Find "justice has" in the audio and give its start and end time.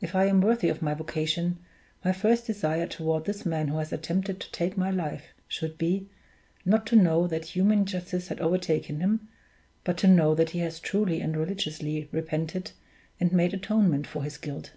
7.84-8.40